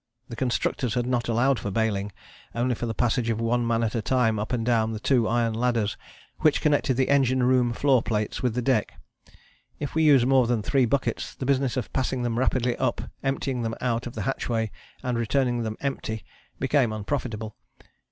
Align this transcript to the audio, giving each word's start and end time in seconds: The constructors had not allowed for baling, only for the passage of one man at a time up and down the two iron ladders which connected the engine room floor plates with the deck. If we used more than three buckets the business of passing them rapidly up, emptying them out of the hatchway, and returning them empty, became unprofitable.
The 0.29 0.35
constructors 0.35 0.95
had 0.95 1.05
not 1.05 1.27
allowed 1.29 1.59
for 1.59 1.69
baling, 1.69 2.11
only 2.55 2.73
for 2.73 2.87
the 2.87 2.95
passage 2.95 3.29
of 3.29 3.39
one 3.39 3.67
man 3.67 3.83
at 3.83 3.93
a 3.93 4.01
time 4.01 4.39
up 4.39 4.51
and 4.51 4.65
down 4.65 4.93
the 4.93 4.99
two 4.99 5.27
iron 5.27 5.53
ladders 5.53 5.95
which 6.39 6.59
connected 6.59 6.95
the 6.97 7.09
engine 7.09 7.43
room 7.43 7.71
floor 7.71 8.01
plates 8.01 8.41
with 8.41 8.55
the 8.55 8.63
deck. 8.63 8.99
If 9.77 9.93
we 9.93 10.01
used 10.01 10.25
more 10.25 10.47
than 10.47 10.63
three 10.63 10.85
buckets 10.87 11.35
the 11.35 11.45
business 11.45 11.77
of 11.77 11.93
passing 11.93 12.23
them 12.23 12.39
rapidly 12.39 12.75
up, 12.77 13.11
emptying 13.21 13.61
them 13.61 13.75
out 13.79 14.07
of 14.07 14.15
the 14.15 14.23
hatchway, 14.23 14.71
and 15.03 15.19
returning 15.19 15.61
them 15.61 15.77
empty, 15.81 16.25
became 16.57 16.91
unprofitable. 16.91 17.55